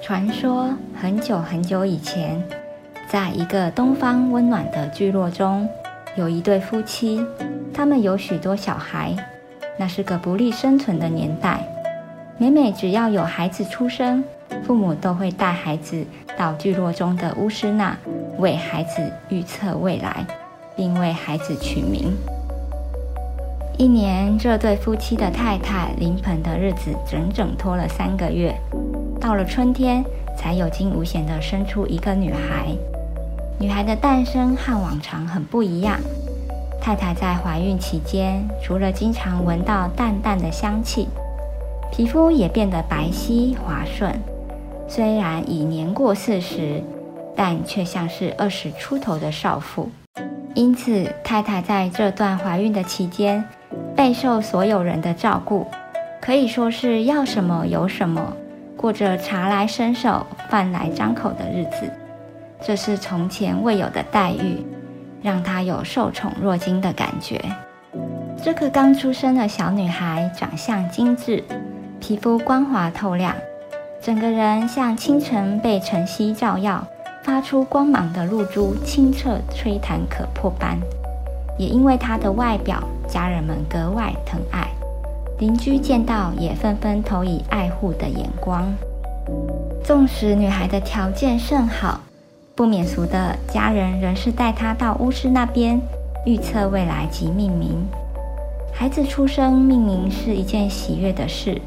[0.00, 2.38] 传说很久很久以前，
[3.08, 5.66] 在一个东方温暖的聚落中，
[6.14, 7.24] 有一对夫妻，
[7.74, 9.14] 他们有许多小孩。
[9.76, 11.58] 那是个不利生存的年代，
[12.38, 14.22] 每每只要有孩子出生，
[14.64, 16.06] 父母都会带孩子
[16.38, 17.96] 到聚落中的巫师那，
[18.38, 20.24] 为孩子预测未来，
[20.76, 22.16] 并为孩子取名。
[23.76, 28.54] 一年，这对夫妻的太太临盆的日子整整拖了三个月。
[29.20, 30.04] 到了春天，
[30.38, 32.68] 才有惊无险地生出一个女孩。
[33.58, 35.98] 女孩的诞生和往常很不一样。
[36.84, 41.08] 太太在怀孕期间，除了经常闻到淡淡的香气，
[41.90, 44.14] 皮肤也变得白皙滑顺。
[44.86, 46.82] 虽然已年过四十，
[47.34, 49.88] 但却像是二十出头的少妇。
[50.54, 53.42] 因此，太太在这段怀孕的期间，
[53.96, 55.66] 备受所有人的照顾，
[56.20, 58.36] 可以说是要什么有什么。
[58.76, 61.90] 过着茶来伸手、饭来张口的日子，
[62.60, 64.62] 这是从前未有的待遇，
[65.24, 67.42] 让她有受宠若惊的感觉。
[68.42, 71.42] 这个刚出生的小女孩长相精致，
[71.98, 73.34] 皮肤光滑透亮，
[74.02, 76.86] 整个人像清晨被晨曦照耀、
[77.22, 80.78] 发出光芒的露珠，清澈吹弹可破般。
[81.58, 84.68] 也因为她的外表，家人们格外疼爱。
[85.38, 88.70] 邻居见到也纷纷投以爱护的眼光。
[89.82, 92.00] 纵使女孩的条件甚好，
[92.56, 95.80] 不免俗的家人仍是带她到巫师那边
[96.24, 97.84] 预测未来及命名。
[98.72, 101.60] 孩子出生命名是一件喜悦的事，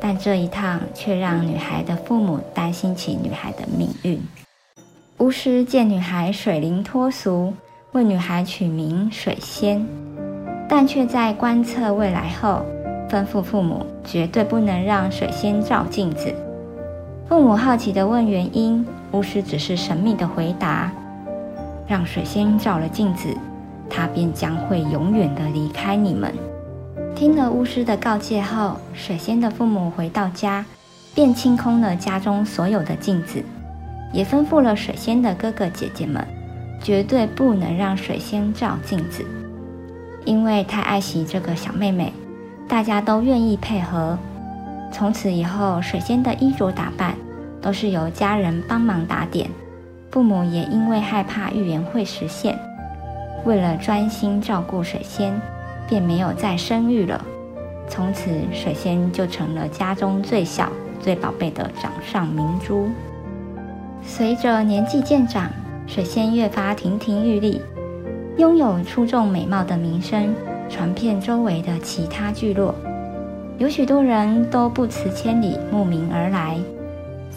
[0.00, 4.20] 但这一趟却让女孩的父母担心起女孩的命运。
[5.18, 7.52] 巫师见女孩水灵脱俗，
[7.92, 9.86] 为女孩取名水仙，
[10.68, 12.62] 但却在观测未来后。
[13.08, 16.34] 吩咐父母绝对不能让水仙照镜子。
[17.32, 20.92] 父母好奇地问原因，巫师只是神秘地回答
[21.88, 23.34] ：“让水仙照了镜子，
[23.88, 26.30] 她便将会永远地离开你们。”
[27.16, 30.62] 听了巫师的告诫后，水仙的父母回到家，
[31.14, 33.42] 便清空了家中所有的镜子，
[34.12, 36.22] 也吩咐了水仙的哥哥姐姐们，
[36.82, 39.24] 绝对不能让水仙照镜子，
[40.26, 42.12] 因为太爱惜这个小妹妹。
[42.68, 44.18] 大家都愿意配合。
[44.92, 47.16] 从此以后，水仙的衣着打扮
[47.60, 49.50] 都是由家人帮忙打点。
[50.10, 52.58] 父母也因为害怕预言会实现，
[53.44, 55.32] 为了专心照顾水仙，
[55.88, 57.24] 便没有再生育了。
[57.88, 60.70] 从此，水仙就成了家中最小、
[61.00, 62.90] 最宝贝的掌上明珠。
[64.02, 65.50] 随着年纪渐长，
[65.86, 67.60] 水仙越发亭亭玉立，
[68.36, 70.34] 拥有出众美貌的名声。
[70.68, 72.74] 传遍周围的其他聚落，
[73.58, 76.58] 有许多人都不辞千里慕名而来，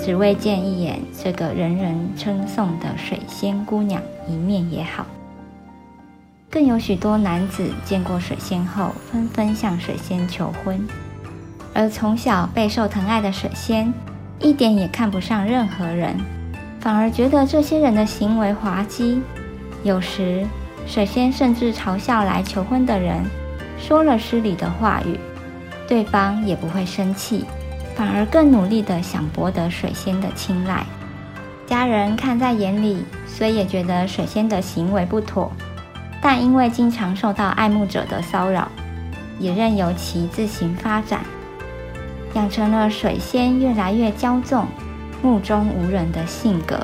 [0.00, 5.04] 只为见一眼这个人人称颂的水仙姑娘一面也好。
[6.50, 10.86] 更有许多男子见过水仙后，纷纷向水仙求婚。
[11.74, 13.92] 而从小备受疼爱的水仙，
[14.38, 16.16] 一点也看不上任何人，
[16.80, 19.20] 反而觉得这些人的行为滑稽。
[19.82, 20.46] 有时，
[20.86, 23.24] 水仙甚至嘲笑来求婚的人，
[23.76, 25.18] 说了失礼的话语，
[25.86, 27.44] 对方也不会生气，
[27.94, 30.84] 反而更努力地想博得水仙的青睐。
[31.66, 35.52] 家人看在眼里，虽也觉得水仙的行为不妥，
[36.22, 38.68] 但因为经常受到爱慕者的骚扰，
[39.38, 41.20] 也任由其自行发展，
[42.34, 44.66] 养成了水仙越来越骄纵、
[45.22, 46.80] 目中无人的性格。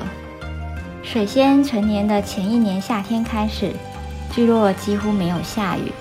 [1.03, 3.71] 水仙成年的前一年夏天开始。
[4.33, 5.91] 聚落几乎没有下雨，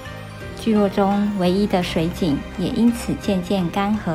[0.60, 4.12] 聚落中唯一的水井也因此渐渐干涸。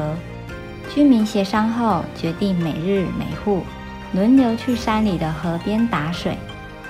[0.93, 3.63] 居民协商后，决定每日每户
[4.13, 6.37] 轮流去山里的河边打水，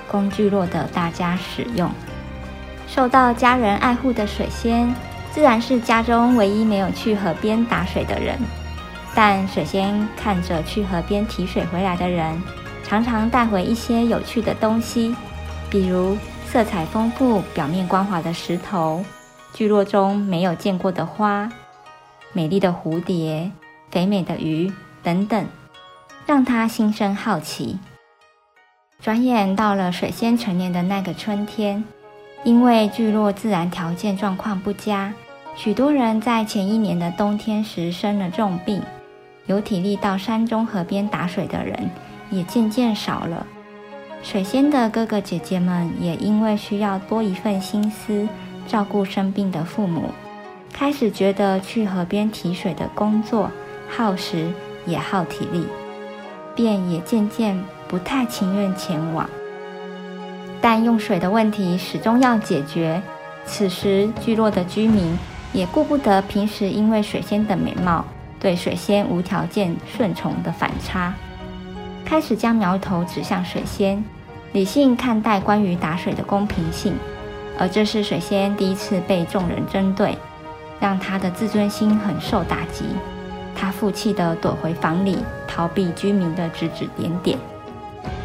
[0.06, 1.90] 供聚落的大家使用。
[2.86, 4.94] 受到家人爱护的水仙，
[5.32, 8.38] 自然是家中唯一没有去河边打水的人。
[9.14, 12.40] 但水仙看着去河边提水回来的人，
[12.84, 15.16] 常常带回一些有趣的东西，
[15.70, 16.16] 比如。
[16.48, 19.04] 色彩丰富、表面光滑的石头，
[19.56, 21.50] 聚落中没有见过的花，
[22.34, 23.50] 美丽的蝴蝶、
[23.90, 24.70] 肥美的鱼
[25.02, 25.46] 等等，
[26.26, 27.78] 让他心生好奇。
[29.00, 31.82] 转眼到了水仙成年的那个春天，
[32.44, 35.14] 因为聚落自然条件状况不佳，
[35.54, 38.82] 许多人在前一年的冬天时生了重病，
[39.46, 41.90] 有体力到山中河边打水的人
[42.28, 43.46] 也渐渐少了。
[44.22, 48.28] 水仙的哥哥姐姐们也因为需要多一份心思
[48.66, 50.10] 照顾生病的父母，
[50.72, 53.50] 开始觉得去河边提水的工作
[53.88, 54.52] 耗时
[54.84, 55.64] 也耗体力，
[56.54, 57.58] 便也渐渐
[57.88, 59.28] 不太情愿前往。
[60.60, 63.00] 但用水的问题始终要解决。
[63.44, 65.16] 此时，聚落的居民
[65.52, 68.04] 也顾不得平时因为水仙的美貌
[68.40, 71.14] 对水仙无条件顺从的反差，
[72.04, 74.02] 开始将苗头指向水仙，
[74.52, 76.94] 理性看待关于打水的公平性。
[77.58, 80.16] 而这是水仙第一次被众人针对，
[80.78, 82.84] 让他的自尊心很受打击。
[83.54, 85.18] 他负气地躲回房里，
[85.48, 87.38] 逃避居民的指指点点。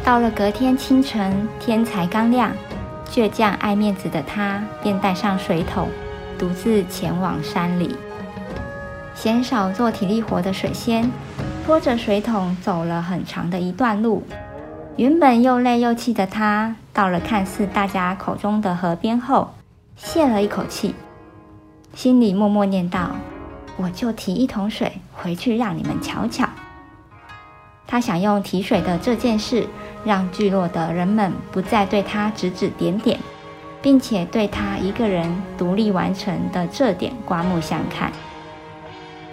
[0.04, 2.52] 到了隔天清晨，天才刚亮，
[3.10, 5.88] 倔强爱面子的他便带上水桶，
[6.38, 7.96] 独自前往山里。
[9.14, 11.10] 嫌少做体力活的水仙，
[11.64, 14.22] 拖着水桶走了很长的一段路。
[14.96, 19.50] 原本又累又气的他，到了看似大家口中的河边后，
[19.96, 20.94] 泄了一口气，
[21.94, 23.12] 心里默默念道
[23.78, 26.46] ：“我就提一桶水回去，让你们瞧瞧。”
[27.88, 29.66] 他想用提水的这件事，
[30.04, 33.18] 让聚落的人们不再对他指指点点，
[33.80, 38.12] 并且对他一个人独立完成的这点刮目相看。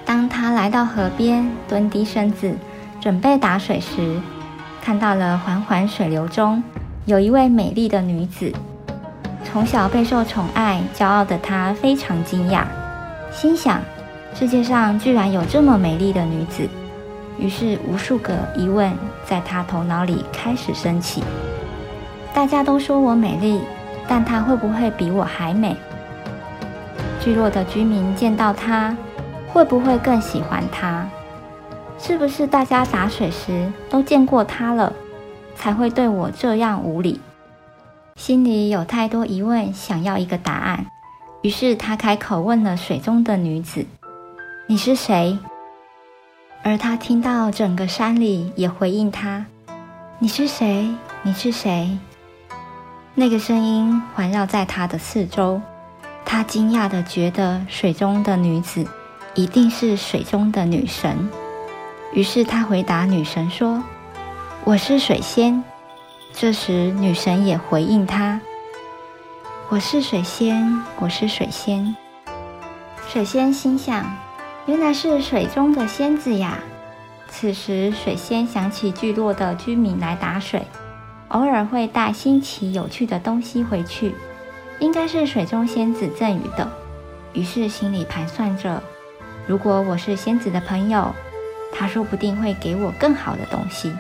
[0.05, 2.55] 当他来到河边，蹲低身子
[3.01, 4.19] 准备打水时，
[4.81, 6.61] 看到了缓缓水流中
[7.05, 8.51] 有一位美丽的女子。
[9.43, 12.63] 从小备受宠爱、骄傲的她非常惊讶，
[13.31, 13.81] 心想：
[14.33, 16.67] 世界上居然有这么美丽的女子。
[17.39, 18.91] 于是，无数个疑问
[19.25, 21.23] 在她头脑里开始升起。
[22.33, 23.61] 大家都说我美丽，
[24.07, 25.75] 但她会不会比我还美？
[27.19, 28.95] 聚落的居民见到她，
[29.47, 31.07] 会不会更喜欢她？
[31.99, 34.91] 是不是大家打水时都见过她了，
[35.55, 37.19] 才会对我这样无礼？
[38.15, 40.85] 心里有太多疑问，想要一个答案。
[41.41, 43.85] 于是他开口问了水中的女子
[44.67, 45.37] ：“你是谁？”
[46.63, 49.45] 而他听到整个山里也回应他
[50.19, 50.89] ：“你是谁？
[51.21, 51.97] 你是谁？”
[53.15, 55.61] 那个声音环绕在他的四周。
[56.25, 58.85] 他惊讶地觉得水中的女子
[59.33, 61.29] 一定是水中的女神。
[62.11, 63.83] 于是他回答女神说
[64.65, 65.63] ：“我是水仙。”
[66.33, 68.39] 这时女神也回应他
[69.69, 71.95] ：“我是水仙，我是水仙。”
[73.07, 74.05] 水仙心想。
[74.65, 76.59] 原来是水中的仙子呀！
[77.27, 80.61] 此时，水仙想起聚落的居民来打水，
[81.29, 84.13] 偶尔会带新奇有趣的东西回去，
[84.79, 86.69] 应该是水中仙子赠予的。
[87.33, 88.83] 于是心里盘算着：
[89.47, 91.11] 如果我是仙子的朋友，
[91.71, 93.95] 她说不定会给我更好的东西。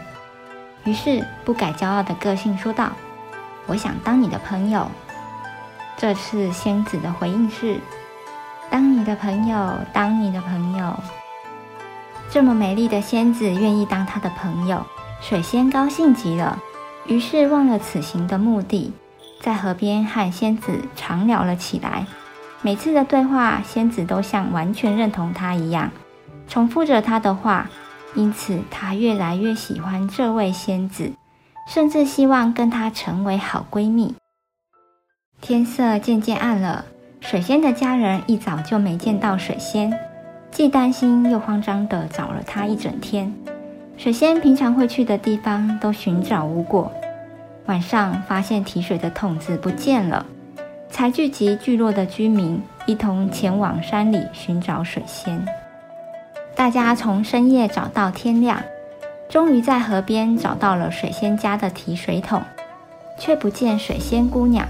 [0.83, 2.91] 于是不改骄傲的个性说道
[3.67, 4.89] ：“我想当你的朋友。”
[5.97, 7.79] 这次仙子的回应是。
[8.71, 10.93] 当你的朋友，当你的朋友，
[12.29, 14.85] 这么美丽的仙子愿意当他的朋友，
[15.21, 16.59] 水仙高兴极了。
[17.07, 18.93] 于是忘了此行的目的，
[19.41, 22.05] 在河边和仙子长聊了起来。
[22.61, 25.89] 每次的对话，仙子都像完全认同他一样，
[26.49, 27.69] 重复着他的话。
[28.15, 31.11] 因此，他越来越喜欢这位仙子，
[31.67, 34.15] 甚至希望跟她成为好闺蜜。
[35.39, 36.85] 天色渐渐暗了。
[37.21, 39.93] 水仙的家人一早就没见到水仙，
[40.49, 43.31] 既担心又慌张地找了她一整天。
[43.95, 46.91] 水仙平常会去的地方都寻找无果，
[47.67, 50.25] 晚上发现提水的桶子不见了，
[50.89, 55.45] 才聚集聚落的居民一同前往山里寻找水仙。
[56.59, 58.61] 大家从深夜找到天亮，
[59.29, 62.43] 终于在河边找到了水仙家的提水桶，
[63.17, 64.67] 却不见水仙姑娘。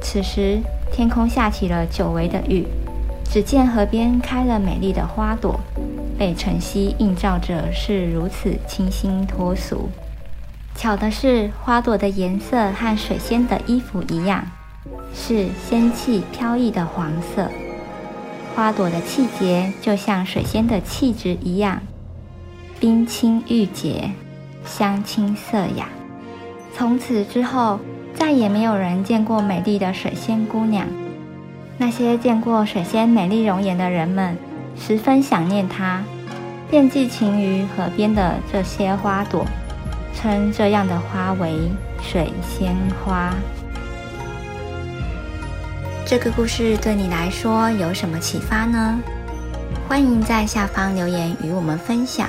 [0.00, 0.60] 此时，
[0.92, 2.64] 天空下起了久违的雨，
[3.28, 5.58] 只见河边开了美丽的花朵，
[6.16, 9.88] 被晨曦映照着，是如此清新脱俗。
[10.76, 14.46] 巧的是，花朵的颜色和水仙的衣服一样，
[15.12, 17.50] 是仙气飘逸的黄色。
[18.54, 21.82] 花朵的气节就像水仙的气质一样，
[22.78, 24.12] 冰清玉洁，
[24.64, 25.88] 香清色雅。
[26.72, 27.80] 从此之后，
[28.14, 30.86] 再也没有人见过美丽的水仙姑娘。
[31.76, 34.36] 那些见过水仙美丽容颜的人们，
[34.78, 36.00] 十分想念她，
[36.70, 39.44] 便寄情于河边的这些花朵，
[40.14, 41.58] 称这样的花为
[42.00, 42.72] 水仙
[43.04, 43.34] 花。
[46.16, 49.00] 这个故事对你来说有什么启发呢？
[49.88, 52.28] 欢迎在下方留言与我们分享。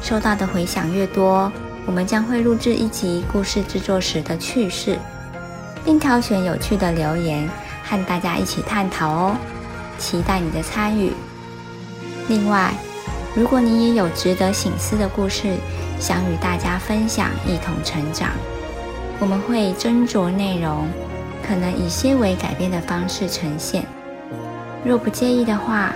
[0.00, 1.52] 收到的回响越多，
[1.84, 4.96] 我们将会录制一集故事制作时的趣事，
[5.84, 7.46] 并挑选有趣的留言
[7.84, 9.36] 和大家一起探讨哦。
[9.98, 11.12] 期待你的参与。
[12.26, 12.72] 另外，
[13.34, 15.56] 如果你也有值得醒思的故事，
[16.00, 18.30] 想与大家分享，一同成长，
[19.20, 20.88] 我们会斟酌内容，
[21.46, 23.84] 可能以些微改变的方式呈现。
[24.84, 25.92] 若不介意的话，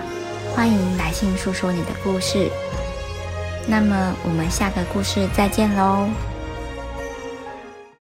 [0.53, 2.49] 欢迎来信诉说你的故事。
[3.67, 6.07] 那么，我们下个故事再见喽。